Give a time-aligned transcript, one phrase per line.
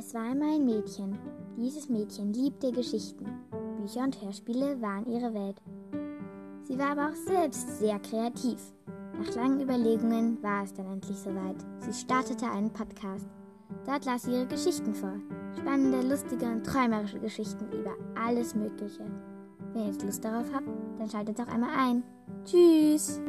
[0.00, 1.18] Es war einmal ein Mädchen.
[1.58, 3.26] Dieses Mädchen liebte Geschichten.
[3.78, 5.60] Bücher und Hörspiele waren ihre Welt.
[6.62, 8.72] Sie war aber auch selbst sehr kreativ.
[9.18, 11.56] Nach langen Überlegungen war es dann endlich soweit.
[11.80, 13.28] Sie startete einen Podcast.
[13.84, 15.20] Dort las sie ihre Geschichten vor.
[15.58, 19.04] Spannende, lustige und träumerische Geschichten über alles Mögliche.
[19.74, 22.02] Wenn ihr jetzt Lust darauf habt, dann schaltet doch einmal ein.
[22.46, 23.20] Tschüss!